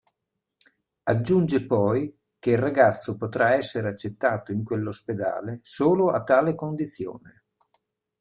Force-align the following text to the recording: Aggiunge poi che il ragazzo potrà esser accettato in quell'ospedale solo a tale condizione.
Aggiunge 1.03 1.63
poi 1.67 2.17
che 2.39 2.49
il 2.49 2.57
ragazzo 2.57 3.17
potrà 3.17 3.53
esser 3.53 3.85
accettato 3.85 4.51
in 4.51 4.63
quell'ospedale 4.63 5.59
solo 5.61 6.09
a 6.09 6.23
tale 6.23 6.55
condizione. 6.55 7.43